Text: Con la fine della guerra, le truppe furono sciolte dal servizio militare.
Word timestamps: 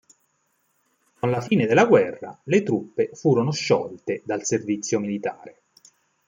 Con 1.19 1.29
la 1.29 1.41
fine 1.41 1.67
della 1.67 1.85
guerra, 1.85 2.35
le 2.45 2.63
truppe 2.63 3.11
furono 3.13 3.51
sciolte 3.51 4.23
dal 4.25 4.43
servizio 4.43 4.97
militare. 4.99 5.61